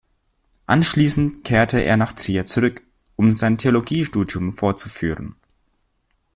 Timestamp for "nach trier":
1.95-2.47